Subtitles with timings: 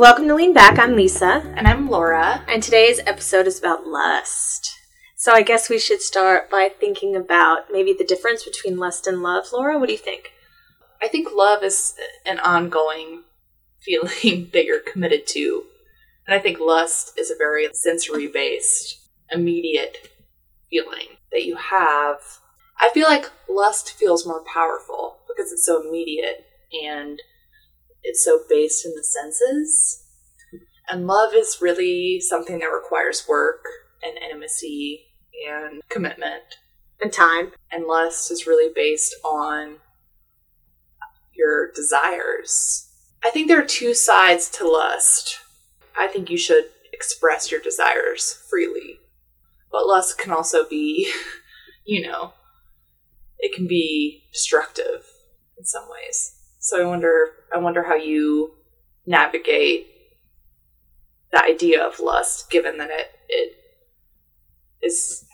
[0.00, 0.78] Welcome to Lean Back.
[0.78, 2.42] I'm Lisa, And I'm Laura.
[2.48, 4.72] and today's episode is about lust.
[5.14, 9.22] So I guess we should start by thinking about maybe the difference between lust and
[9.22, 9.48] love.
[9.52, 10.32] Laura, what do you think?
[11.02, 13.24] I think love is an ongoing
[13.82, 15.64] feeling that you're committed to.
[16.26, 20.08] And I think lust is a very sensory based, immediate
[20.70, 22.20] feeling that you have.
[22.80, 26.46] I feel like lust feels more powerful because it's so immediate
[26.86, 27.20] and
[28.02, 30.04] it's so based in the senses.
[30.88, 33.64] And love is really something that requires work
[34.02, 35.06] and intimacy
[35.48, 36.58] and commitment.
[37.00, 37.52] And time.
[37.70, 39.76] And lust is really based on
[41.34, 42.88] your desires.
[43.24, 45.38] I think there are two sides to lust.
[45.96, 48.98] I think you should express your desires freely.
[49.70, 51.10] But lust can also be,
[51.84, 52.32] you know,
[53.38, 55.06] it can be destructive
[55.58, 56.39] in some ways.
[56.60, 58.52] So I wonder I wonder how you
[59.06, 59.86] navigate
[61.32, 63.56] the idea of lust given that it it
[64.82, 65.24] is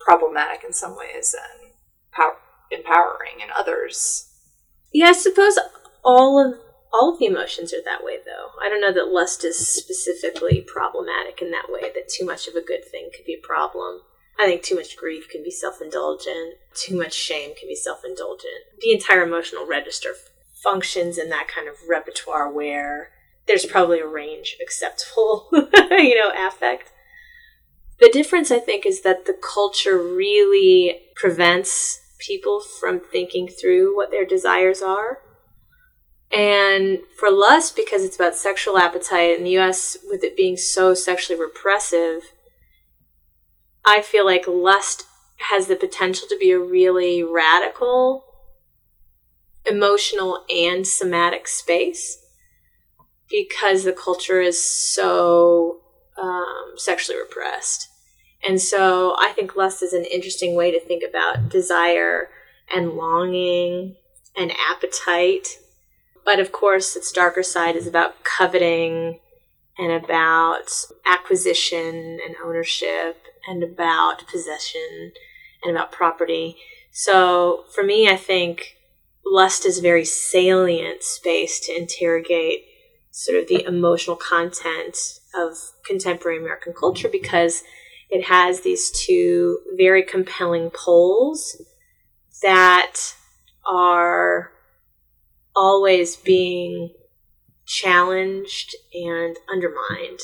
[0.00, 1.70] problematic in some ways and
[2.12, 2.36] pow-
[2.70, 4.28] empowering in others.
[4.92, 5.58] Yeah, I suppose
[6.04, 6.58] all of
[6.92, 8.48] all of the emotions are that way though.
[8.60, 12.54] I don't know that lust is specifically problematic in that way, that too much of
[12.54, 14.00] a good thing could be a problem.
[14.38, 18.00] I think too much grief can be self indulgent, too much shame can be self
[18.04, 18.64] indulgent.
[18.80, 20.14] The entire emotional register
[20.66, 23.10] functions in that kind of repertoire where
[23.46, 26.90] there's probably a range of acceptable, you know, affect.
[28.00, 34.10] The difference, I think, is that the culture really prevents people from thinking through what
[34.10, 35.20] their desires are.
[36.32, 40.94] And for lust, because it's about sexual appetite in the US, with it being so
[40.94, 42.22] sexually repressive,
[43.84, 45.04] I feel like lust
[45.50, 48.25] has the potential to be a really radical
[49.68, 52.18] emotional and somatic space
[53.28, 55.80] because the culture is so
[56.18, 57.88] um, sexually repressed.
[58.46, 62.28] And so I think lust is an interesting way to think about desire
[62.74, 63.96] and longing
[64.36, 65.58] and appetite.
[66.24, 69.20] But of course, its darker side is about coveting
[69.78, 70.70] and about
[71.04, 75.12] acquisition and ownership and about possession
[75.62, 76.56] and about property.
[76.90, 78.75] So for me, I think
[79.26, 82.64] lust is a very salient space to interrogate
[83.10, 84.96] sort of the emotional content
[85.34, 87.62] of contemporary American culture because
[88.08, 91.60] it has these two very compelling poles
[92.42, 92.96] that
[93.66, 94.52] are
[95.56, 96.90] always being
[97.64, 100.20] challenged and undermined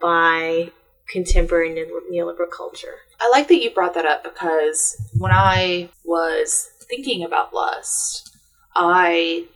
[0.00, 0.70] by
[1.08, 2.96] contemporary neoliberal culture.
[3.20, 8.33] I like that you brought that up because when I was thinking about lust,
[8.76, 9.46] I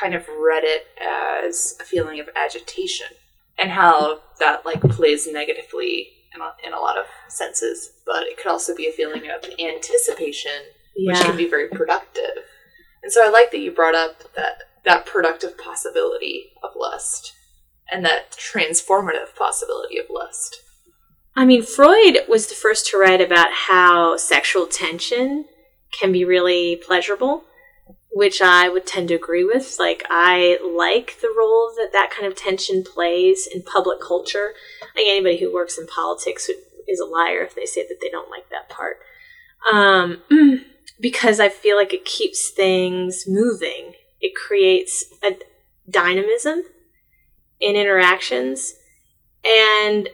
[0.00, 3.06] kind of read it as a feeling of agitation
[3.58, 8.36] and how that like plays negatively in a, in a lot of senses, but it
[8.36, 10.52] could also be a feeling of anticipation,
[10.96, 11.12] Yeah.
[11.12, 12.44] which can be very productive.
[13.02, 17.32] And so I like that you brought up that that productive possibility of lust
[17.90, 20.56] and that transformative possibility of lust.
[21.36, 25.44] I mean, Freud was the first to write about how sexual tension
[25.98, 27.44] can be really pleasurable,
[28.18, 29.76] which I would tend to agree with.
[29.78, 34.54] Like, I like the role that that kind of tension plays in public culture.
[34.82, 36.50] I think anybody who works in politics
[36.88, 38.96] is a liar if they say that they don't like that part.
[39.72, 40.22] Um,
[41.00, 43.92] because I feel like it keeps things moving.
[44.20, 45.36] It creates a
[45.88, 46.64] dynamism
[47.60, 48.74] in interactions.
[49.44, 50.08] And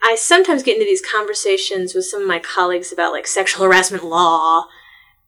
[0.00, 4.04] I sometimes get into these conversations with some of my colleagues about like sexual harassment
[4.04, 4.68] law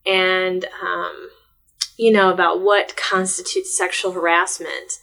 [0.07, 1.31] and, um,
[1.97, 4.99] you know, about what constitutes sexual harassment.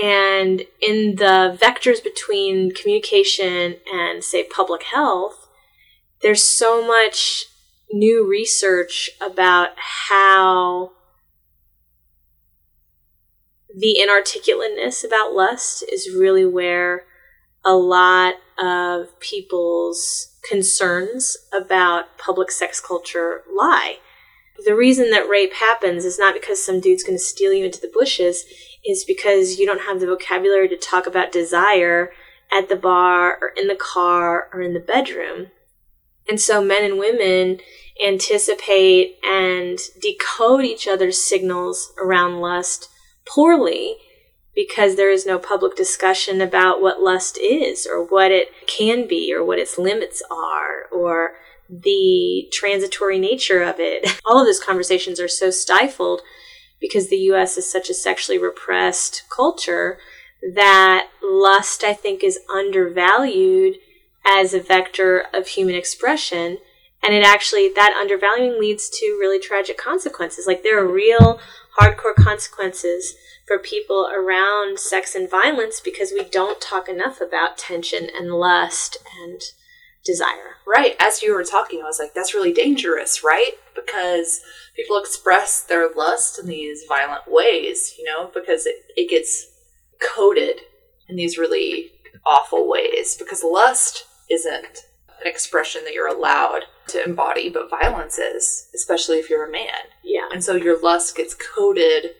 [0.00, 5.48] And in the vectors between communication and, say, public health,
[6.22, 7.46] there's so much
[7.92, 10.92] new research about how
[13.74, 17.04] the inarticulateness about lust is really where
[17.64, 23.98] a lot of people's concerns about public sex culture lie.
[24.64, 27.80] The reason that rape happens is not because some dude's going to steal you into
[27.80, 28.44] the bushes,
[28.84, 32.12] is because you don't have the vocabulary to talk about desire
[32.50, 35.48] at the bar or in the car or in the bedroom.
[36.28, 37.60] And so men and women
[38.02, 42.88] anticipate and decode each other's signals around lust
[43.26, 43.96] poorly
[44.54, 49.32] because there is no public discussion about what lust is or what it can be
[49.32, 51.34] or what its limits are or
[51.68, 54.20] the transitory nature of it.
[54.24, 56.22] All of those conversations are so stifled
[56.80, 59.98] because the US is such a sexually repressed culture
[60.54, 63.76] that lust, I think, is undervalued
[64.24, 66.58] as a vector of human expression.
[67.02, 70.46] And it actually, that undervaluing leads to really tragic consequences.
[70.46, 71.40] Like there are real
[71.78, 73.14] hardcore consequences
[73.46, 78.98] for people around sex and violence because we don't talk enough about tension and lust
[79.22, 79.40] and
[80.06, 80.56] desire.
[80.66, 80.96] Right.
[80.98, 83.52] As you were talking, I was like, that's really dangerous, right?
[83.74, 84.40] Because
[84.74, 89.46] people express their lust in these violent ways, you know, because it, it gets
[90.00, 90.60] coded
[91.08, 91.92] in these really
[92.24, 93.16] awful ways.
[93.16, 94.86] Because lust isn't
[95.20, 99.90] an expression that you're allowed to embody, but violence is, especially if you're a man.
[100.04, 100.28] Yeah.
[100.32, 102.10] And so your lust gets coded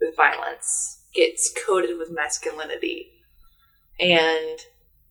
[0.00, 3.12] with violence, gets coded with masculinity.
[3.98, 4.58] And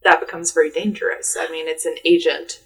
[0.06, 1.36] that becomes very dangerous.
[1.38, 2.62] I mean, it's an agent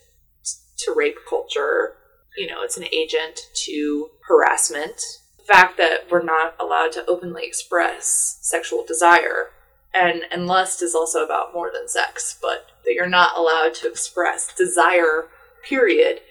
[0.79, 1.95] to rape culture,
[2.37, 5.01] you know, it's an agent to harassment.
[5.37, 9.49] The fact that we're not allowed to openly express sexual desire
[9.93, 13.89] and and lust is also about more than sex, but that you're not allowed to
[13.89, 15.27] express desire
[15.67, 16.21] period,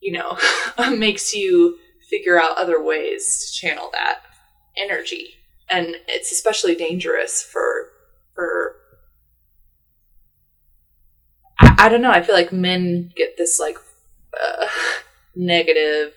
[0.00, 0.36] you know,
[0.96, 1.78] makes you
[2.10, 4.22] figure out other ways to channel that
[4.76, 5.34] energy.
[5.70, 7.90] And it's especially dangerous for
[8.34, 8.76] for
[11.78, 12.10] I, don't know.
[12.10, 13.78] I feel like men get this like
[14.40, 14.66] uh,
[15.34, 16.12] negative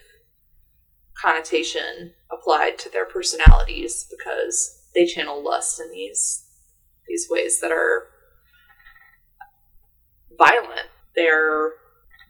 [1.21, 6.45] connotation applied to their personalities because they channel lust in these
[7.07, 8.07] these ways that are
[10.37, 10.87] violent.
[11.15, 11.73] They're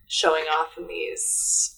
[0.08, 1.78] showing off in these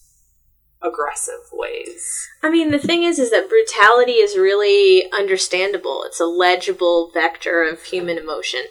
[0.81, 2.27] aggressive ways.
[2.41, 6.03] I mean, the thing is, is that brutality is really understandable.
[6.05, 8.61] It's a legible vector of human emotion.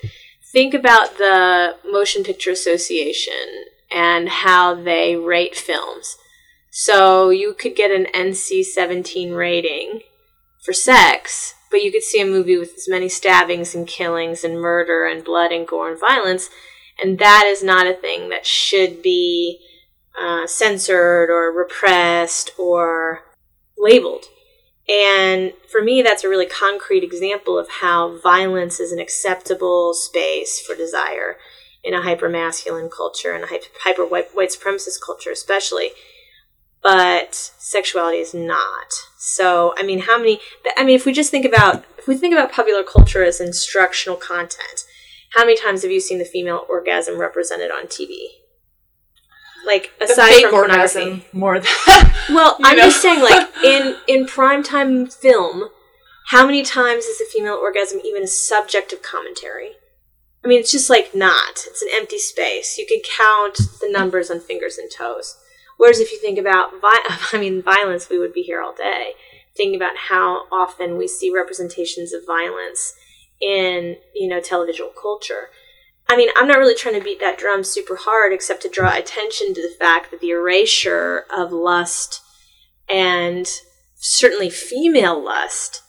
[0.52, 6.18] Think about the Motion Picture Association and how they rate films.
[6.70, 10.00] So you could get an NC 17 rating
[10.62, 14.60] for sex, but you could see a movie with as many stabbings and killings and
[14.60, 16.50] murder and blood and gore and violence,
[17.02, 19.58] and that is not a thing that should be
[20.20, 23.20] uh, censored or repressed or
[23.78, 24.26] labeled.
[24.88, 30.60] And for me, that's a really concrete example of how violence is an acceptable space
[30.60, 31.36] for desire
[31.84, 35.90] in a hyper masculine culture and a hyper white, white supremacist culture, especially.
[36.82, 38.92] But sexuality is not.
[39.18, 40.40] So, I mean, how many?
[40.76, 44.16] I mean, if we just think about if we think about popular culture as instructional
[44.16, 44.84] content,
[45.34, 48.41] how many times have you seen the female orgasm represented on TV?
[49.66, 51.24] Like aside from pornography.
[51.32, 51.70] more than
[52.30, 52.84] well i'm know?
[52.84, 55.68] just saying like in in primetime film
[56.26, 59.72] how many times is a female orgasm even a subject of commentary?
[60.44, 61.64] I mean it's just like not.
[61.66, 62.78] It's an empty space.
[62.78, 65.36] You can count the numbers on fingers and toes.
[65.76, 69.12] Whereas if you think about vi- i mean violence we would be here all day
[69.54, 72.94] thinking about how often we see representations of violence
[73.40, 75.50] in you know television culture
[76.12, 78.94] I mean, I'm not really trying to beat that drum super hard, except to draw
[78.94, 82.20] attention to the fact that the erasure of lust
[82.86, 83.48] and
[83.96, 85.80] certainly female lust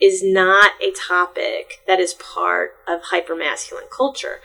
[0.00, 4.38] is not a topic that is part of hypermasculine culture.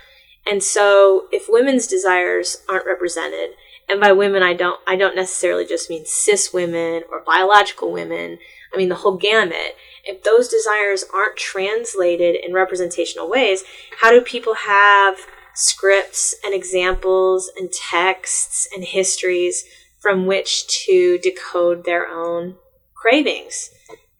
[0.43, 3.51] And so if women's desires aren't represented,
[3.88, 8.39] and by women I don't I don't necessarily just mean cis women or biological women,
[8.74, 9.75] I mean the whole gamut
[10.07, 13.63] if those desires aren't translated in representational ways,
[14.00, 15.17] how do people have
[15.53, 19.65] scripts and examples and texts and histories
[20.00, 22.55] from which to decode their own
[22.95, 23.69] cravings?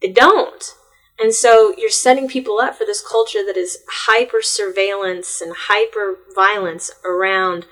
[0.02, 0.74] They don't.
[1.20, 6.18] And so you're setting people up for this culture that is hyper surveillance and hyper
[6.34, 7.66] violence around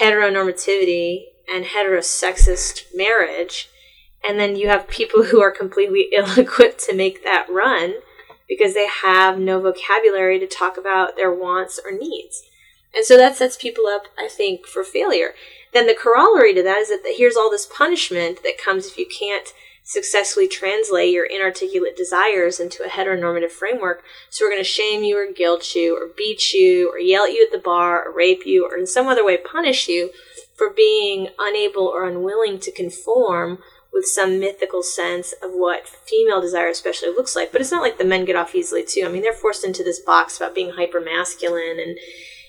[0.00, 3.68] heteronormativity and heterosexist marriage
[4.26, 7.94] and then you have people who are completely ill equipped to make that run
[8.48, 12.42] because they have no vocabulary to talk about their wants or needs.
[12.94, 15.34] And so that sets people up, I think, for failure.
[15.72, 19.06] Then the corollary to that is that here's all this punishment that comes if you
[19.06, 19.52] can't
[19.82, 24.02] successfully translate your inarticulate desires into a heteronormative framework.
[24.30, 27.32] So we're going to shame you or guilt you or beat you or yell at
[27.32, 30.10] you at the bar or rape you or in some other way punish you
[30.56, 33.58] for being unable or unwilling to conform
[33.94, 37.52] with some mythical sense of what female desire especially looks like.
[37.52, 39.04] But it's not like the men get off easily too.
[39.06, 41.96] I mean, they're forced into this box about being hyper masculine and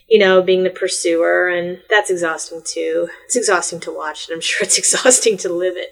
[0.08, 3.10] you know, being the pursuer, and that's exhausting too.
[3.26, 5.90] It's exhausting to watch, and I'm sure it's exhausting to live it.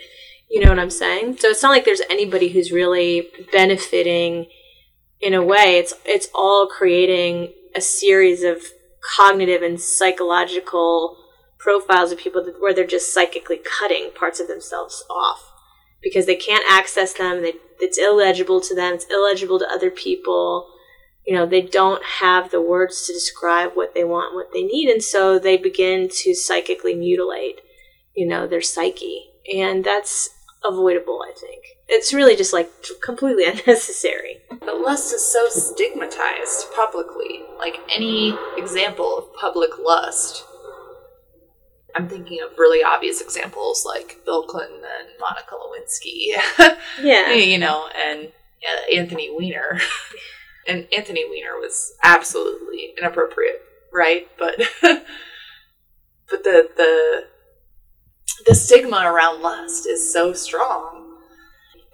[0.49, 1.37] You know what I'm saying?
[1.37, 4.47] So it's not like there's anybody who's really benefiting
[5.19, 5.77] in a way.
[5.77, 8.61] It's it's all creating a series of
[9.17, 11.17] cognitive and psychological
[11.63, 15.51] profiles of people that, where they're just psychically cutting parts of themselves off
[16.01, 17.41] because they can't access them.
[17.41, 18.95] They, it's illegible to them.
[18.95, 20.69] It's illegible to other people.
[21.25, 24.89] you know, they don't have the words to describe what they want, what they need,
[24.89, 27.61] and so they begin to psychically mutilate,
[28.13, 29.29] you know, their psyche.
[29.53, 30.29] And that's
[30.65, 31.63] avoidable, I think.
[31.87, 32.69] It's really just like
[33.01, 34.41] completely unnecessary.
[34.49, 37.43] But lust is so stigmatized publicly.
[37.57, 40.43] Like any example of public lust,
[41.95, 46.35] I'm thinking of really obvious examples like Bill Clinton and Monica Lewinsky.
[47.01, 47.33] Yeah.
[47.33, 49.79] you know, and uh, Anthony Weiner.
[50.67, 54.27] and Anthony Weiner was absolutely inappropriate, right?
[54.37, 57.25] But but the the
[58.45, 61.17] the stigma around lust is so strong.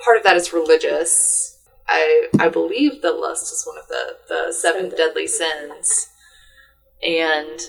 [0.04, 1.58] Part of that is religious.
[1.88, 6.10] I I believe that lust is one of the the seven deadly sins,
[7.02, 7.60] and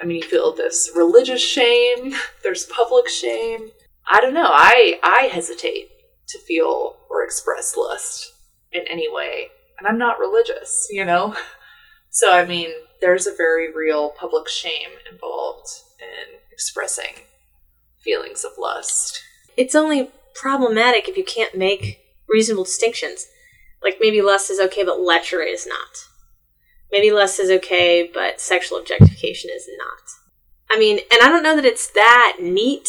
[0.00, 2.14] I mean you feel this religious shame.
[2.42, 3.70] There's public shame.
[4.08, 4.50] I don't know.
[4.50, 5.90] I I hesitate
[6.28, 8.32] to feel or express lust
[8.72, 11.34] in any way, and I'm not religious, you know.
[12.12, 15.68] So I mean, there's a very real public shame involved
[16.00, 17.22] in expressing
[18.00, 19.22] feelings of lust.
[19.56, 23.26] It's only problematic if you can't make reasonable distinctions.
[23.82, 26.09] Like maybe lust is okay, but lechery is not.
[26.92, 30.74] Maybe less is okay, but sexual objectification is not.
[30.74, 32.88] I mean, and I don't know that it's that neat,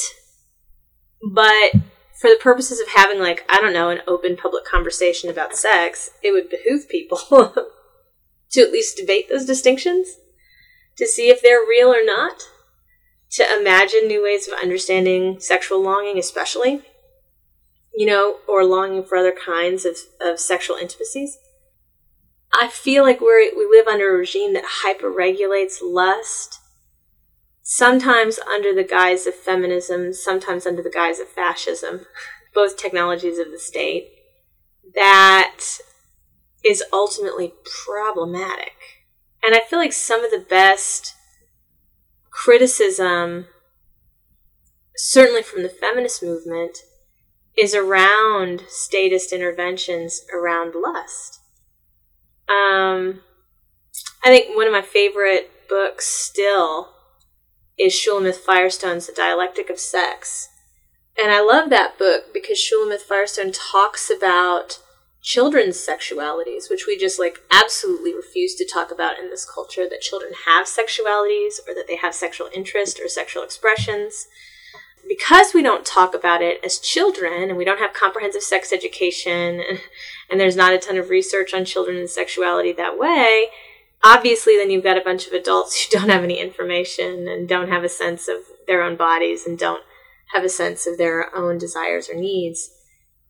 [1.32, 1.72] but
[2.20, 6.12] for the purposes of having, like, I don't know, an open public conversation about sex,
[6.24, 7.18] it would behoove people
[8.52, 10.08] to at least debate those distinctions,
[10.98, 12.44] to see if they're real or not
[13.32, 16.82] to imagine new ways of understanding sexual longing, especially,
[17.96, 21.38] you know, or longing for other kinds of, of sexual intimacies.
[22.54, 26.60] I feel like we we live under a regime that hyperregulates lust,
[27.62, 32.02] sometimes under the guise of feminism, sometimes under the guise of fascism,
[32.54, 34.10] both technologies of the state,
[34.96, 35.62] that
[36.64, 37.54] is ultimately
[37.86, 38.74] problematic.
[39.44, 41.16] And I feel like some of the best
[42.30, 43.48] criticism,
[44.96, 46.80] certainly from the feminist movement,
[47.58, 51.41] is around statist interventions around lust.
[52.52, 53.22] Um,
[54.24, 56.90] I think one of my favorite books still
[57.80, 60.50] is Shulamith Firestone's The Dialectic of Sex.
[61.22, 64.80] And I love that book because Shulamith Firestone talks about
[65.22, 70.02] children's sexualities, which we just like absolutely refuse to talk about in this culture that
[70.02, 74.28] children have sexualities or that they have sexual interest or sexual expressions.
[75.08, 79.62] Because we don't talk about it as children and we don't have comprehensive sex education
[80.32, 83.50] and there's not a ton of research on children and sexuality that way,
[84.04, 87.70] obviously then you've got a bunch of adults who don't have any information and don't
[87.70, 89.84] have a sense of their own bodies and don't
[90.34, 92.72] have a sense of their own desires or needs.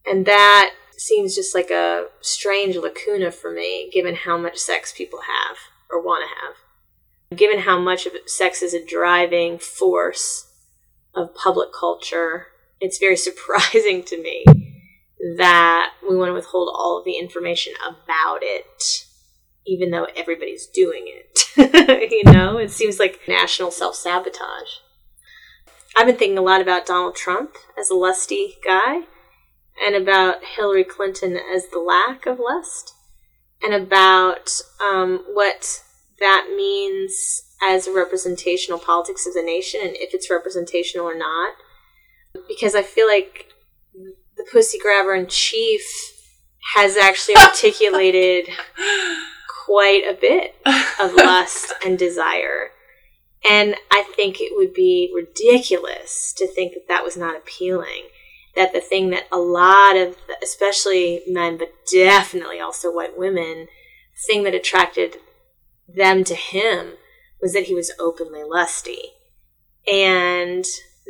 [0.06, 5.22] And that seems just like a strange lacuna for me, given how much sex people
[5.22, 5.58] have
[5.90, 7.38] or want to have.
[7.38, 10.48] Given how much of sex is a driving force
[11.16, 12.48] of public culture,
[12.80, 14.71] it's very surprising to me
[15.38, 19.06] that we want to withhold all of the information about it,
[19.66, 22.12] even though everybody's doing it.
[22.12, 24.80] you know, it seems like national self sabotage.
[25.96, 29.02] I've been thinking a lot about Donald Trump as a lusty guy
[29.86, 32.94] and about Hillary Clinton as the lack of lust,
[33.62, 35.84] and about um, what
[36.20, 41.54] that means as a representational politics of the nation and if it's representational or not.
[42.48, 43.52] Because I feel like
[44.42, 45.82] the pussy grabber in chief
[46.76, 48.48] has actually articulated
[49.66, 50.56] quite a bit
[51.02, 52.72] of lust and desire.
[53.48, 58.08] And I think it would be ridiculous to think that that was not appealing
[58.56, 64.22] that the thing that a lot of, especially men, but definitely also white women, the
[64.28, 65.18] thing that attracted
[65.88, 66.94] them to him
[67.42, 69.14] was that he was openly lusty.
[69.88, 70.66] And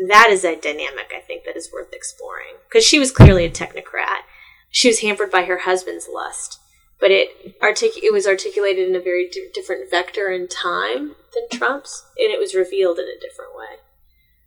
[0.07, 2.55] that is a dynamic I think that is worth exploring.
[2.67, 4.21] Because she was clearly a technocrat.
[4.69, 6.59] She was hampered by her husband's lust.
[6.99, 12.05] But it, artic- it was articulated in a very different vector and time than Trump's,
[12.17, 13.79] and it was revealed in a different way.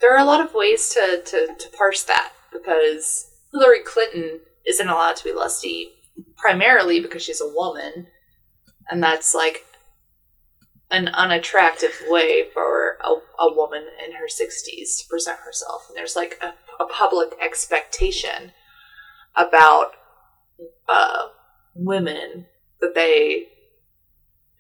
[0.01, 4.89] There are a lot of ways to, to, to parse that because Hillary Clinton isn't
[4.89, 5.91] allowed to be lusty
[6.37, 8.07] primarily because she's a woman,
[8.89, 9.65] and that's like
[10.91, 15.87] an unattractive way for a, a woman in her 60s to present herself.
[15.89, 18.53] And there's like a, a public expectation
[19.37, 19.93] about
[20.89, 21.29] uh,
[21.75, 22.47] women
[22.81, 23.49] that they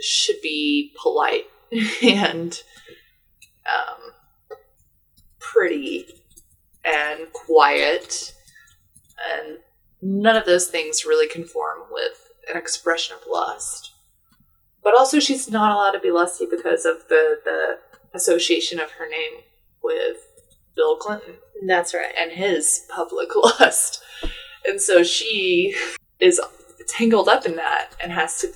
[0.01, 1.45] should be polite
[2.03, 2.61] and
[3.67, 4.13] um,
[5.39, 6.07] pretty
[6.85, 8.35] and quiet,
[9.33, 9.59] and
[10.03, 13.94] none of those things really conform with an expression of lust.
[14.85, 17.79] But also, she's not allowed to be lusty because of the the
[18.15, 19.41] association of her name
[19.83, 20.17] with
[20.77, 21.35] Bill Clinton
[21.67, 22.13] That's right.
[22.19, 24.03] and his public lust.
[24.67, 25.75] And so she
[26.21, 26.41] is
[26.89, 28.49] tangled up in that and has to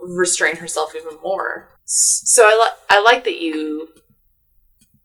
[0.00, 1.68] restrain herself even more.
[1.84, 3.88] So I, li- I like that you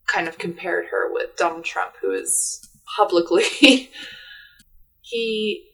[0.07, 2.59] kind of compared her with Donald Trump, who is
[2.97, 3.43] publicly,
[5.01, 5.65] he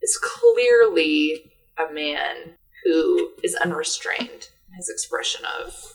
[0.00, 5.94] is clearly a man who is unrestrained in his expression of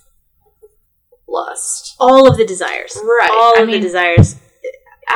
[1.27, 1.95] lust.
[1.99, 2.97] All of the desires.
[3.03, 3.29] Right.
[3.31, 4.35] All I of mean, the desires.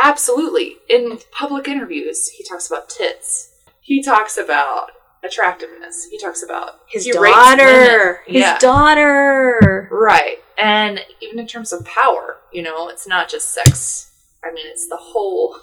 [0.03, 0.77] Absolutely.
[0.89, 3.53] In public interviews, he talks about tits.
[3.81, 4.91] He talks about
[5.23, 6.07] attractiveness.
[6.09, 8.21] He talks about His daughter.
[8.25, 8.57] His Yeah.
[8.57, 9.87] daughter.
[9.91, 10.37] Right.
[10.57, 14.11] And even in terms of power, you know, it's not just sex.
[14.43, 15.55] I mean, it's the whole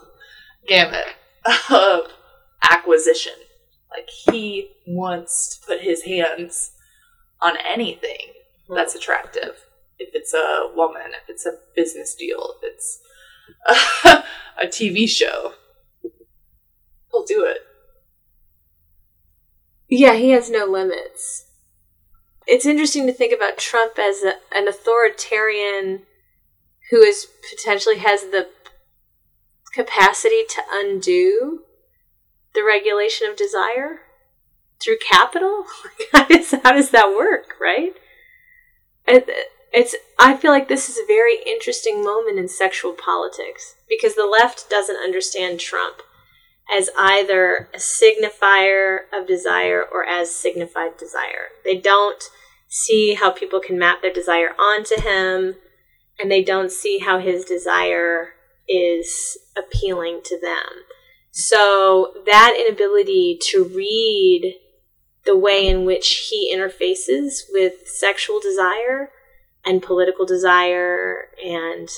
[0.67, 1.07] gamut
[1.71, 2.13] of
[2.71, 3.33] acquisition.
[3.91, 6.73] Like, he wants to put his hands
[7.41, 8.33] on anything
[8.67, 8.75] hmm.
[8.75, 9.65] that's attractive.
[9.99, 13.01] If it's a woman, if it's a business deal, if it's
[14.63, 15.55] a TV show,
[17.11, 17.59] he'll do it.
[19.89, 21.47] Yeah, he has no limits.
[22.47, 26.03] It's interesting to think about Trump as a, an authoritarian
[26.91, 28.49] who is potentially has the
[29.75, 31.63] capacity to undo
[32.55, 34.01] the regulation of desire
[34.83, 35.65] through capital.
[36.13, 37.95] how, does, how does that work, right?
[39.07, 39.95] It's.
[40.19, 44.69] I feel like this is a very interesting moment in sexual politics because the left
[44.69, 46.03] doesn't understand Trump
[46.71, 51.49] as either a signifier of desire or as signified desire.
[51.65, 52.23] They don't
[52.69, 55.57] see how people can map their desire onto him,
[56.19, 58.35] and they don't see how his desire
[58.69, 60.85] is appealing to them.
[61.31, 64.57] So, that inability to read
[65.25, 69.11] the way in which he interfaces with sexual desire
[69.65, 71.89] and political desire and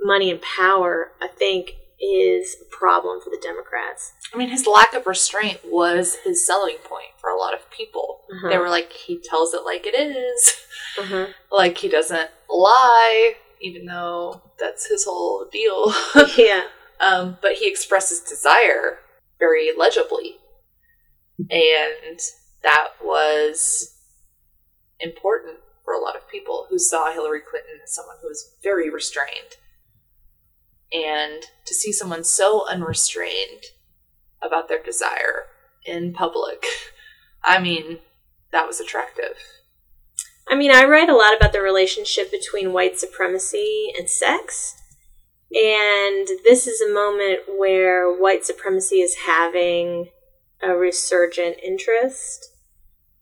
[0.00, 4.12] money and power, I think, is a problem for the Democrats.
[4.34, 8.22] I mean, his lack of restraint was his selling point for a lot of people.
[8.32, 8.48] Uh-huh.
[8.48, 10.56] They were like, he tells it like it is.
[10.98, 11.26] Uh-huh.
[11.56, 15.92] like, he doesn't lie, even though that's his whole deal.
[16.36, 16.64] yeah.
[17.02, 19.00] Um, but he expresses desire
[19.38, 20.36] very legibly.
[21.50, 22.20] And
[22.62, 23.98] that was
[25.00, 28.88] important for a lot of people who saw Hillary Clinton as someone who was very
[28.88, 29.56] restrained.
[30.92, 33.64] And to see someone so unrestrained
[34.40, 35.46] about their desire
[35.84, 36.64] in public,
[37.42, 37.98] I mean,
[38.52, 39.36] that was attractive.
[40.48, 44.81] I mean, I write a lot about the relationship between white supremacy and sex.
[45.54, 50.08] And this is a moment where white supremacy is having
[50.62, 52.52] a resurgent interest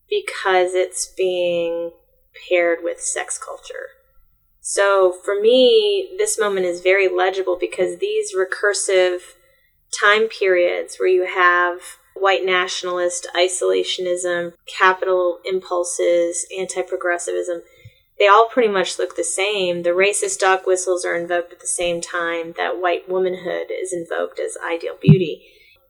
[0.09, 1.93] because it's being
[2.49, 3.89] paired with sex culture.
[4.61, 9.21] So for me, this moment is very legible because these recursive
[9.99, 11.81] time periods where you have
[12.15, 17.63] white nationalist isolationism, capital impulses, anti progressivism,
[18.21, 19.83] they all pretty much look the same.
[19.83, 24.39] The racist dog whistles are invoked at the same time that white womanhood is invoked
[24.39, 25.43] as ideal beauty.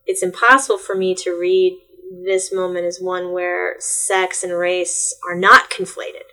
[0.05, 1.77] It's impossible for me to read
[2.25, 6.31] this moment as one where sex and race are not conflated.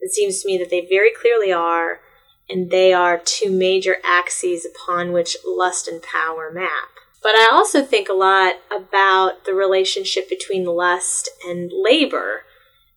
[0.00, 2.00] It seems to me that they very clearly are,
[2.48, 6.90] and they are two major axes upon which lust and power map.
[7.22, 12.42] But I also think a lot about the relationship between lust and labor.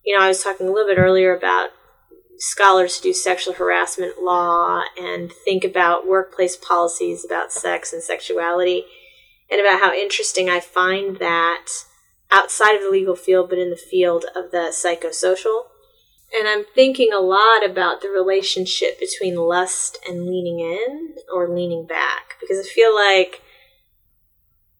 [0.04, 1.70] You know, I was talking a little bit earlier about
[2.42, 8.84] scholars who do sexual harassment law and think about workplace policies about sex and sexuality,
[9.48, 11.66] and about how interesting I find that
[12.32, 15.66] outside of the legal field, but in the field of the psychosocial.
[16.36, 21.86] And I'm thinking a lot about the relationship between lust and leaning in or leaning
[21.86, 23.42] back because I feel like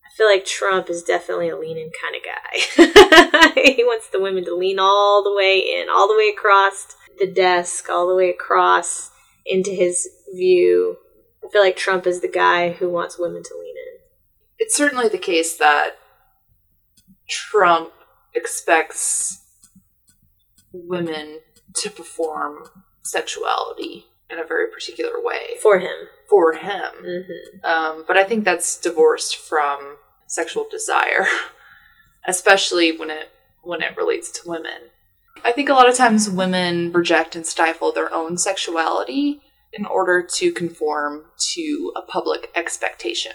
[0.05, 3.61] I feel like Trump is definitely a lean in kind of guy.
[3.77, 7.31] he wants the women to lean all the way in, all the way across the
[7.31, 9.11] desk, all the way across
[9.47, 10.97] into his view.
[11.45, 14.01] I feel like Trump is the guy who wants women to lean in.
[14.59, 15.97] It's certainly the case that
[17.29, 17.93] Trump
[18.35, 19.41] expects
[20.73, 21.41] women
[21.77, 22.65] to perform
[23.03, 26.09] sexuality in a very particular way For him.
[26.29, 26.93] for him.
[27.03, 29.97] hmm Um, but I think that's divorced from
[30.27, 31.27] sexual desire,
[32.27, 33.29] especially when it
[33.63, 34.91] when it relates to women.
[35.45, 39.41] I think a lot of times women reject and stifle their own sexuality
[39.73, 41.25] in order to conform
[41.55, 43.33] to a public expectation.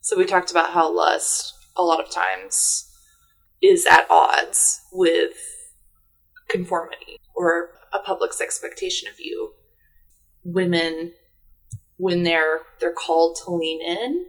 [0.00, 2.90] So we talked about how lust a lot of times
[3.62, 5.34] is at odds with
[6.48, 9.52] conformity or a public's expectation of you.
[10.44, 11.12] Women,
[11.96, 14.26] when they're they're called to lean in,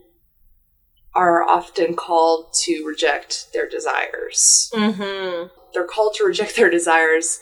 [1.13, 4.71] are often called to reject their desires.
[4.73, 5.47] Mm-hmm.
[5.73, 7.39] They're called to reject their desires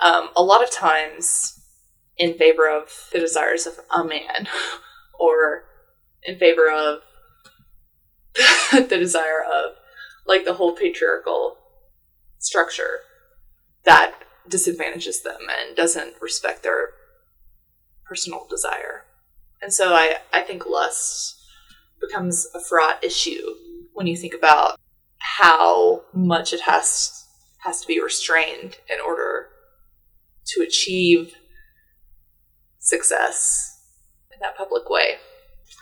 [0.00, 1.60] um, a lot of times
[2.16, 4.48] in favor of the desires of a man
[5.18, 5.64] or
[6.22, 7.00] in favor of
[8.72, 9.74] the desire of
[10.26, 11.56] like the whole patriarchal
[12.38, 13.00] structure
[13.84, 14.14] that
[14.48, 16.90] disadvantages them and doesn't respect their
[18.04, 19.04] personal desire.
[19.60, 21.41] And so I, I think lust
[22.02, 23.54] becomes a fraught issue
[23.92, 24.78] when you think about
[25.18, 27.26] how much it has
[27.60, 29.46] has to be restrained in order
[30.44, 31.34] to achieve
[32.78, 33.80] success
[34.32, 35.16] in that public way.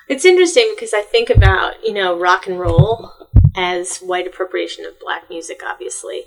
[0.09, 3.13] It's interesting because I think about, you know, rock and roll
[3.57, 6.25] as white appropriation of black music, obviously,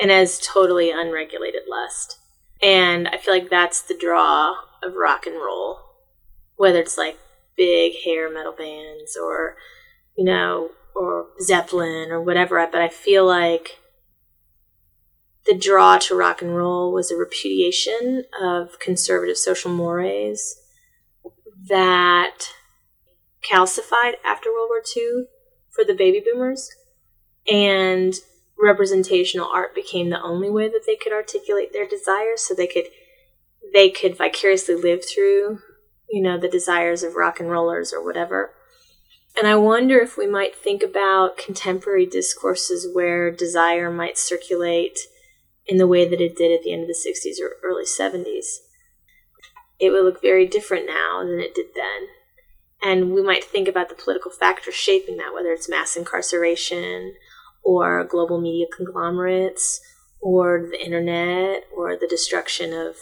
[0.00, 2.18] and as totally unregulated lust.
[2.62, 5.78] And I feel like that's the draw of rock and roll,
[6.56, 7.18] whether it's like
[7.60, 9.54] big hair metal bands or,
[10.16, 12.66] you know, or Zeppelin or whatever.
[12.72, 13.78] But I feel like
[15.44, 20.56] the draw to rock and roll was a repudiation of conservative social mores
[21.68, 22.48] that
[23.42, 25.24] calcified after World War II
[25.68, 26.70] for the baby boomers.
[27.46, 28.14] And
[28.58, 32.84] representational art became the only way that they could articulate their desires so they could
[33.72, 35.60] they could vicariously live through
[36.10, 38.52] you know the desires of rock and rollers or whatever
[39.36, 44.98] and i wonder if we might think about contemporary discourses where desire might circulate
[45.70, 48.58] in the way that it did at the end of the 60s or early 70s.
[49.78, 52.08] It would look very different now than it did then.
[52.82, 57.14] And we might think about the political factors shaping that, whether it's mass incarceration
[57.62, 59.80] or global media conglomerates
[60.20, 62.96] or the internet or the destruction of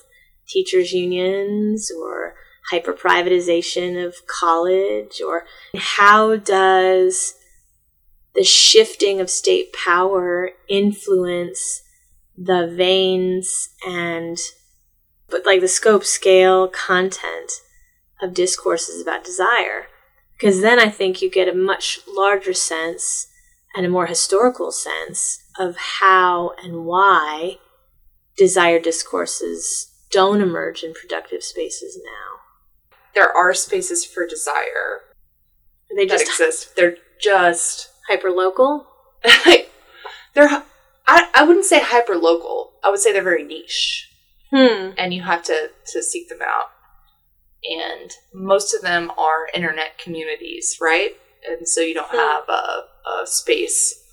[0.47, 2.35] teachers' unions or
[2.71, 5.21] hyper privatization of college?
[5.25, 5.45] Or
[5.77, 7.35] how does
[8.35, 11.83] the shifting of state power influence
[12.37, 14.39] the veins and
[15.29, 17.53] but like the scope scale content
[18.23, 19.87] of discourses about desire?
[20.35, 23.27] Because then i think you get a much larger sense
[23.75, 27.59] and a more historical sense of how and why
[28.37, 32.38] desire discourses don't emerge in productive spaces now
[33.15, 35.01] There are spaces for desire
[35.97, 36.77] they that just exist.
[36.77, 38.87] They're just hyper local
[40.35, 40.63] they're
[41.07, 42.73] I, I wouldn't say hyper local.
[42.85, 44.11] I would say they're very niche.
[44.51, 46.67] hmm and you have to to seek them out
[47.65, 51.13] and most of them are internet communities right
[51.49, 52.17] and so you don't Hmm.
[52.17, 52.85] have a,
[53.23, 54.05] a space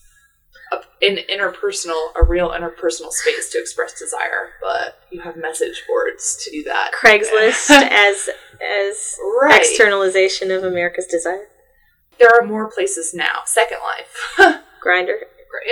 [0.71, 6.38] a, an interpersonal a real interpersonal space to express desire but you have message boards
[6.43, 8.30] to do that craigslist as
[8.62, 11.47] as right externalization of america's desire
[12.19, 15.15] there are more places now second life Grindr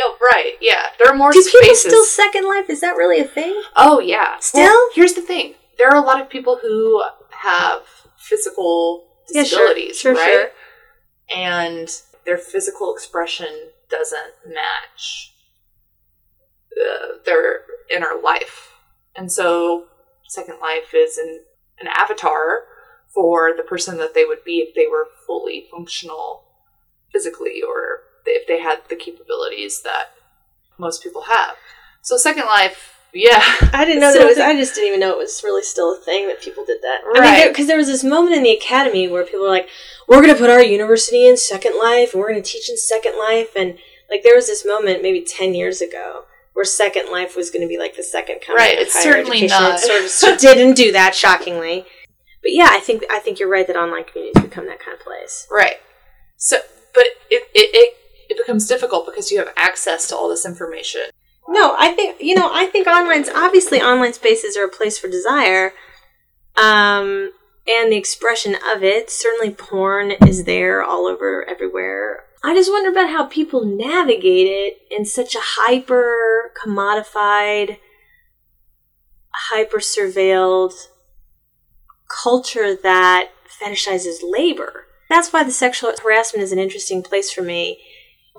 [0.02, 3.26] Oh, right yeah there are more do people still second life is that really a
[3.26, 4.40] thing Oh yeah.
[4.40, 4.62] Still?
[4.64, 5.56] Well, here's the thing.
[5.78, 7.82] There are a lot of people who have
[8.18, 9.68] physical Yeah, sure.
[9.68, 10.32] disabilities, Sure, right?
[10.32, 11.38] sure.
[11.38, 11.90] And
[12.26, 15.34] their physical expression doesn't match
[16.76, 17.62] uh, their
[17.96, 18.74] inner life.
[19.16, 19.86] And so
[20.28, 21.42] Second Life is an,
[21.80, 22.64] an avatar
[23.14, 26.46] for the person that they would be if they were fully functional
[27.12, 30.16] physically or if they had the capabilities that
[30.80, 31.56] most people have.
[32.02, 33.42] So Second Life, yeah.
[33.74, 34.38] I didn't know So that it was.
[34.40, 37.02] I just didn't even know it was really still a thing that people did that.
[37.16, 37.40] I Right.
[37.40, 39.68] mean, because there was this moment in the academy where people were like,
[40.08, 42.78] "We're going to put our university in Second Life, and we're going to teach in
[42.78, 43.78] Second Life," and
[44.10, 47.68] like there was this moment maybe ten years ago where Second Life was going to
[47.68, 49.62] be like the second coming Right, of it's higher certainly education.
[49.64, 49.80] not.
[49.84, 51.86] It sort of didn't do that, shockingly.
[52.42, 55.04] But yeah, I think I think you're right that online communities become that kind of
[55.04, 55.48] place.
[55.50, 55.78] Right.
[56.38, 56.58] So,
[56.94, 57.94] but it, it, it,
[58.30, 61.04] it becomes difficult because you have access to all this information.
[61.48, 62.50] No, I think you know.
[62.52, 65.74] I think online's obviously online spaces are a place for desire,
[66.56, 67.34] um,
[67.68, 69.10] and the expression of it.
[69.10, 72.24] Certainly, porn is there all over everywhere.
[72.44, 77.78] I just wonder about how people navigate it in such a hyper commodified,
[79.34, 80.74] hyper surveilled
[82.24, 84.86] culture that fetishizes labor.
[85.10, 87.80] That's why the sexual harassment is an interesting place for me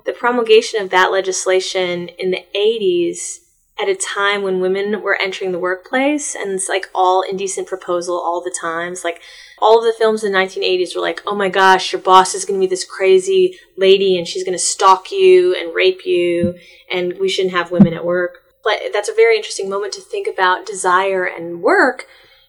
[0.05, 3.39] the promulgation of that legislation in the 80s
[3.81, 8.15] at a time when women were entering the workplace and it's like all indecent proposal
[8.15, 9.21] all the times like
[9.59, 12.45] all of the films in the 1980s were like, oh my gosh, your boss is
[12.45, 16.55] going to be this crazy lady and she's going to stalk you and rape you
[16.91, 18.43] and we shouldn't have women at work.
[18.63, 22.07] but that's a very interesting moment to think about desire and work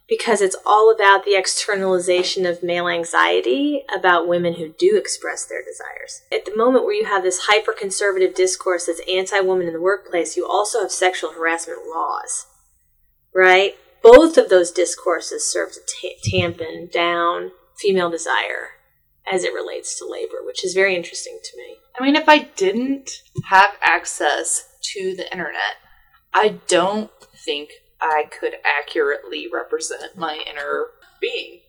[0.09, 5.63] because it's all about the externalization of male anxiety about women who do express their
[5.65, 6.23] desires.
[6.33, 9.81] At the moment where you have this hyper conservative discourse that's anti woman in the
[9.81, 12.47] workplace, you also have sexual harassment laws,
[13.35, 13.75] right?
[14.03, 18.71] Both of those discourses serve to t- tampen down female desire
[19.31, 21.79] as it relates to labor, which is very interesting to me.
[21.99, 25.77] I mean, if I didn't have access to the internet,
[26.33, 30.87] I don't think I could accurately represent my inner
[31.21, 31.61] being.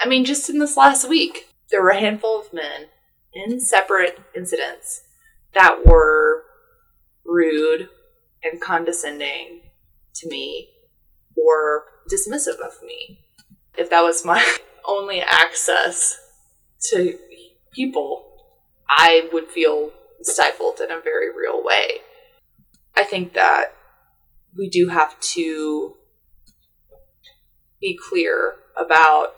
[0.00, 2.86] I mean, just in this last week, there were a handful of men
[3.32, 5.02] in separate incidents
[5.54, 6.44] that were
[7.24, 7.88] rude
[8.42, 9.60] and condescending
[10.14, 10.70] to me
[11.36, 13.20] or dismissive of me.
[13.76, 14.44] If that was my
[14.86, 16.18] only access
[16.90, 17.18] to
[17.72, 18.24] people,
[18.88, 21.98] I would feel stifled in a very real way.
[22.96, 23.74] I think that
[24.58, 25.94] we do have to
[27.80, 29.36] be clear about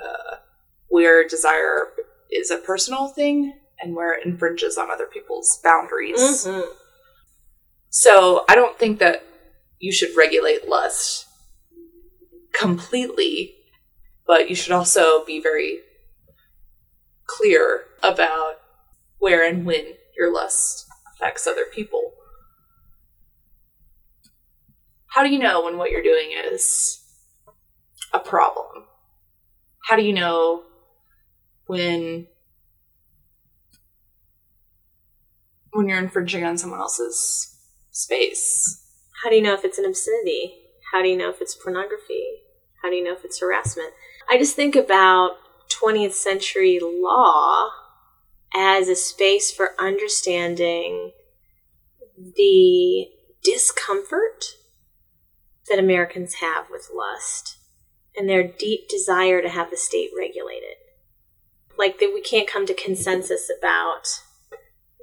[0.00, 0.36] uh,
[0.88, 1.88] where desire
[2.30, 6.20] is a personal thing and where it infringes on other people's boundaries.
[6.46, 6.70] Mm-hmm.
[7.90, 9.24] So I don't think that
[9.80, 11.26] you should regulate lust
[12.52, 13.54] completely,
[14.26, 15.78] but you should also be very
[17.26, 18.54] clear about
[19.18, 22.12] where and when your lust affects other people.
[25.14, 27.00] How do you know when what you're doing is
[28.12, 28.86] a problem?
[29.84, 30.64] How do you know
[31.66, 32.26] when
[35.70, 37.56] when you're infringing on someone else's
[37.92, 38.84] space?
[39.22, 40.56] How do you know if it's an obscenity?
[40.90, 42.24] How do you know if it's pornography?
[42.82, 43.92] How do you know if it's harassment?
[44.28, 45.36] I just think about
[45.70, 47.70] 20th century law
[48.52, 51.12] as a space for understanding
[52.18, 53.06] the
[53.44, 54.56] discomfort
[55.68, 57.58] that Americans have with lust
[58.16, 60.78] and their deep desire to have the state regulate it.
[61.76, 64.20] Like that we can't come to consensus about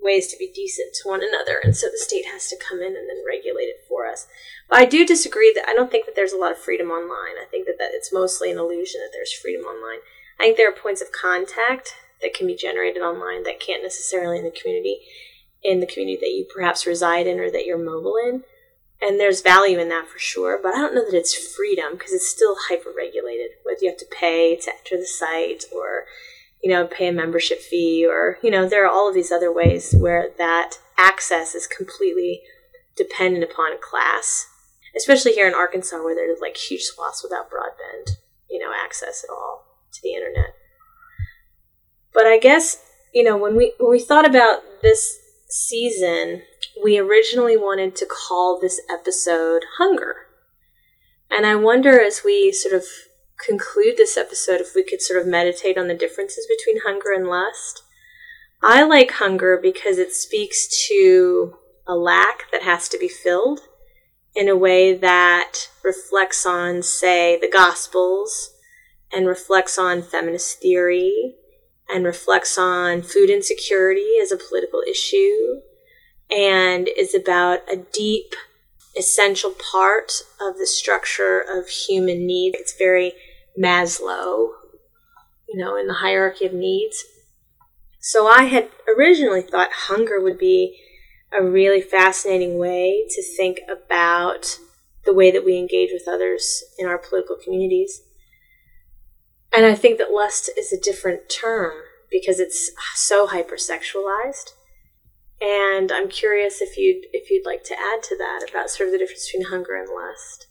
[0.02, 2.96] ways to be decent to one another, and so the state has to come in
[2.96, 4.28] and then regulate it for us.
[4.70, 7.38] But I do disagree that I don't think that there's a lot of freedom online.
[7.40, 10.00] I think that, that it's mostly an illusion that there's freedom online.
[10.40, 14.40] I think there are points of contact that can be generated online that can't necessarily
[14.40, 15.00] in the community,
[15.64, 18.44] in the community that you perhaps reside in or that you're mobile in.
[19.02, 22.14] And there's value in that for sure, but I don't know that it's freedom because
[22.14, 23.52] it's still hyper regulated.
[23.64, 26.06] Whether you have to pay to enter the site or,
[26.62, 29.52] you know, pay a membership fee or, you know, there are all of these other
[29.52, 32.42] ways where that access is completely
[32.96, 34.46] dependent upon class,
[34.96, 38.18] especially here in Arkansas where there's like huge swaths without broadband,
[38.52, 40.54] you know, access at all to the internet.
[42.14, 42.84] But I guess,
[43.14, 45.18] you know, when we when we thought about this
[45.50, 46.44] season,
[46.84, 50.28] we originally wanted to call this episode Hunger.
[51.30, 52.84] And I wonder as we sort of
[53.46, 57.28] conclude this episode if we could sort of meditate on the differences between hunger and
[57.28, 57.84] lust.
[58.62, 61.56] I like hunger because it speaks to
[61.88, 63.62] a lack that has to be filled
[64.36, 68.54] in a way that reflects on, say, the Gospels
[69.12, 71.36] and reflects on feminist theory
[71.90, 75.62] and reflects on food insecurity as a political issue
[76.32, 78.34] and is about a deep,
[78.98, 82.58] essential part of the structure of human needs.
[82.60, 83.14] It's very
[83.60, 84.52] Maslow,
[85.50, 87.04] you know, in the hierarchy of needs.
[88.00, 90.80] So I had originally thought hunger would be
[91.32, 94.58] a really fascinating way to think about
[95.06, 98.02] the way that we engage with others in our political communities.
[99.54, 101.74] And I think that lust is a different term
[102.10, 104.54] because it's so hypersexualized.
[105.42, 108.94] And I'm curious if you'd if you'd like to add to that about sort of
[108.94, 110.48] the difference between hunger and lust.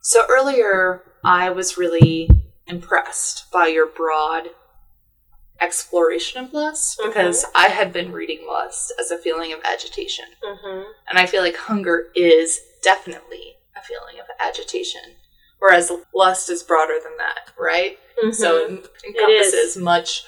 [0.00, 2.28] So earlier, I was really
[2.66, 4.50] impressed by your broad
[5.60, 10.26] exploration of lust because I had been reading lust as a feeling of agitation.
[10.42, 10.82] Mm-hmm.
[11.08, 15.00] And I feel like hunger is definitely a feeling of agitation,
[15.60, 17.98] whereas lust is broader than that, right?
[18.32, 20.24] So it encompasses much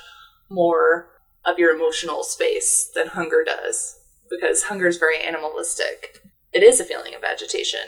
[0.49, 1.09] more
[1.45, 3.96] of your emotional space than hunger does
[4.31, 6.23] because hunger is very animalistic.
[6.53, 7.81] It is a feeling of agitation.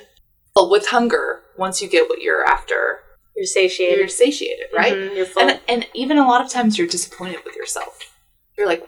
[0.55, 3.01] But with hunger, once you get what you're after,
[3.37, 3.99] you're satiated.
[3.99, 4.95] you're satiated, right?
[4.95, 5.43] Mhm, You're full.
[5.43, 7.99] And and even a lot of times you're disappointed with yourself.
[8.57, 8.85] You're like,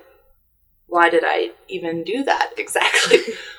[0.86, 3.18] why did I even do that exactly?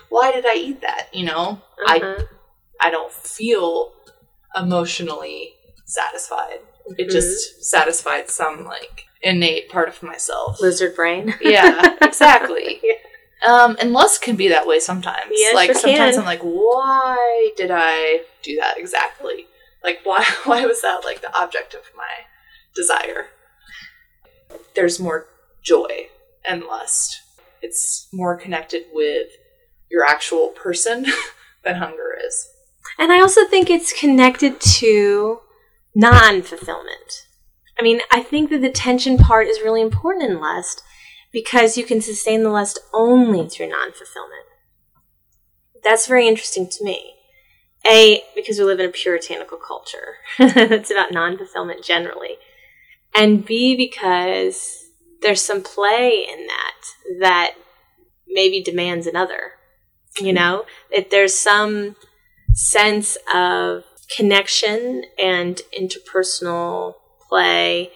[0.10, 1.08] why did I eat that?
[1.14, 2.28] You know, I Mhm.
[2.82, 3.94] I don't feel
[4.56, 5.54] emotionally
[5.86, 6.60] satisfied.
[6.98, 7.12] It Mhm.
[7.12, 10.60] just satisfied some like innate part of myself.
[10.60, 11.36] lizard brain.
[11.42, 12.80] Yeah, exactly.
[12.84, 12.94] Yeah.
[13.48, 15.32] Um, and lust can be that way sometimes.
[15.32, 16.20] Yeah, like sure sometimes can.
[16.20, 19.48] I'm like, why did I do that exactly?
[19.84, 22.26] Like why why was that like the object of my
[22.76, 23.28] desire?
[24.76, 25.28] There's more
[25.64, 26.10] joy
[26.46, 27.22] and lust.
[27.62, 29.28] It's more connected with
[29.90, 31.06] your actual person
[31.64, 32.50] than hunger is.
[32.98, 35.40] And I also think it's connected to
[35.96, 37.28] non fulfillment.
[37.78, 40.84] I mean, I think that the tension part is really important in lust
[41.32, 44.46] because you can sustain the lust only through non fulfillment.
[45.84, 47.14] That's very interesting to me.
[47.90, 52.38] A, because we live in a puritanical culture that's about non fulfillment generally.
[53.16, 54.86] And B, because
[55.22, 57.52] there's some play in that that
[58.28, 59.54] maybe demands another.
[60.20, 61.96] You know, that there's some
[62.54, 63.84] sense of
[64.16, 66.96] connection and interpersonal
[67.30, 67.92] play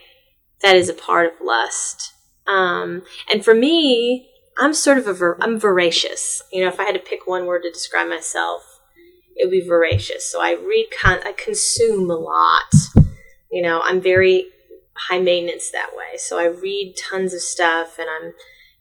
[0.61, 2.13] that is a part of lust.
[2.47, 6.41] Um, and for me, I'm sort of a ver- I'm voracious.
[6.51, 8.79] You know, if I had to pick one word to describe myself,
[9.35, 10.29] it would be voracious.
[10.29, 12.73] So I read, con- I consume a lot.
[13.51, 14.47] You know, I'm very
[14.93, 16.17] high maintenance that way.
[16.17, 18.33] So I read tons of stuff, and I'm,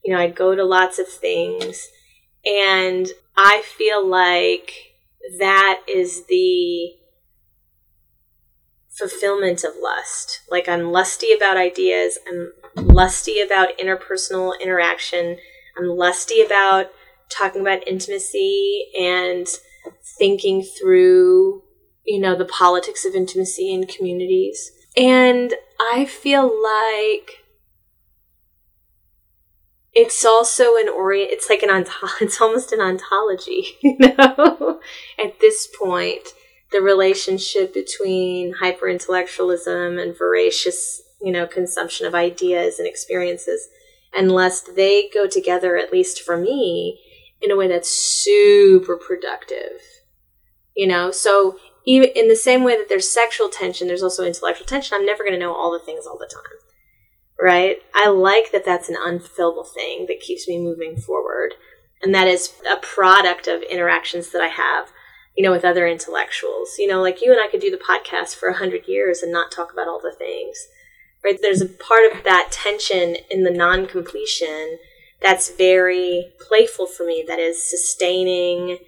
[0.05, 1.89] you know, I go to lots of things,
[2.47, 4.71] and I feel like
[5.39, 6.95] that is the
[8.97, 10.43] fulfillment of lust.
[10.51, 15.39] Like I'm lusty about ideas, I'm lusty about interpersonal interaction,
[15.77, 16.87] I'm lusty about
[17.29, 19.47] talking about intimacy and
[20.19, 21.63] thinking through,
[22.05, 24.71] you know, the politics of intimacy in communities.
[24.97, 27.45] And I feel like
[29.93, 34.81] it's also an orient it's like an ontology it's almost an ontology you know
[35.23, 36.35] at this point
[36.75, 43.69] the relationship between hyperintellectualism and voracious you know consumption of ideas and experiences
[44.13, 47.01] and lest they go together at least for me
[47.41, 49.81] in a way that's super productive
[50.77, 54.67] you know so even in the same way that there's sexual tension there's also intellectual
[54.67, 56.59] tension i'm never going to know all the things all the time
[57.41, 57.79] right?
[57.95, 61.55] I like that that's an unfillable thing that keeps me moving forward.
[62.03, 64.91] And that is a product of interactions that I have,
[65.37, 66.77] you know, with other intellectuals.
[66.79, 69.33] You know, like you and I could do the podcast for a hundred years and
[69.33, 70.69] not talk about all the things,
[71.23, 71.39] right?
[71.41, 74.79] There's a part of that tension in the non completion
[75.21, 78.79] that's very playful for me, that is sustaining, you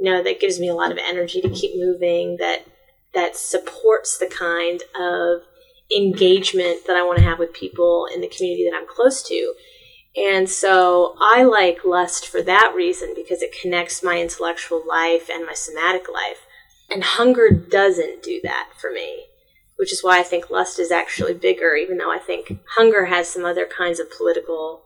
[0.00, 2.66] know, that gives me a lot of energy to keep moving, that
[3.12, 5.42] that supports the kind of
[5.94, 9.54] engagement that I want to have with people in the community that I'm close to.
[10.16, 15.44] And so I like lust for that reason because it connects my intellectual life and
[15.44, 16.46] my somatic life.
[16.90, 19.26] And hunger doesn't do that for me,
[19.76, 23.28] which is why I think lust is actually bigger, even though I think hunger has
[23.28, 24.82] some other kinds of political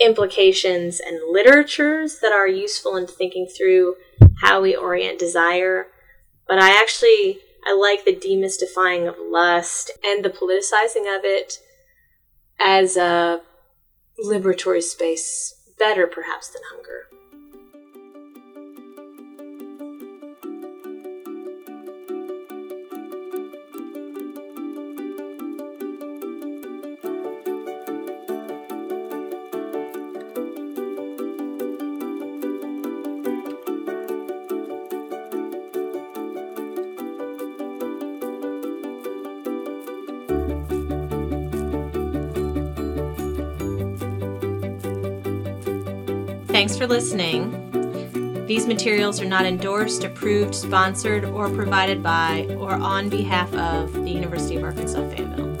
[0.00, 3.94] implications and literatures that are useful in thinking through
[4.42, 5.86] how we orient desire.
[6.48, 11.60] But I actually I like the demystifying of lust and the politicizing of it
[12.60, 13.40] as a
[14.22, 17.08] liberatory space better perhaps than hunger.
[46.54, 47.50] Thanks for listening.
[48.46, 54.08] These materials are not endorsed, approved, sponsored, or provided by or on behalf of the
[54.08, 55.53] University of Arkansas Fayetteville.